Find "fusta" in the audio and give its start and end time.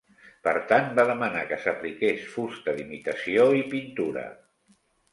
2.33-2.77